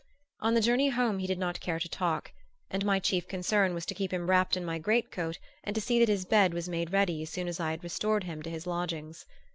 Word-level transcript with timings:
On 0.39 0.55
the 0.55 0.61
journey 0.61 0.89
home 0.89 1.19
he 1.19 1.27
did 1.27 1.37
not 1.37 1.59
care 1.59 1.77
to 1.79 1.87
talk, 1.87 2.31
and 2.71 2.83
my 2.83 2.97
chief 2.97 3.27
concern 3.27 3.75
was 3.75 3.85
to 3.85 3.93
keep 3.93 4.11
him 4.11 4.27
wrapped 4.31 4.57
in 4.57 4.65
my 4.65 4.79
greatcoat 4.79 5.37
and 5.63 5.75
to 5.75 5.79
see 5.81 5.99
that 5.99 6.09
his 6.09 6.25
bed 6.25 6.55
was 6.55 6.67
made 6.67 6.91
ready 6.91 7.21
as 7.21 7.29
soon 7.29 7.47
as 7.47 7.59
I 7.59 7.69
had 7.69 7.83
restored 7.83 8.23
him 8.23 8.41
to 8.41 8.49
his 8.49 8.65
lodgings. 8.65 9.27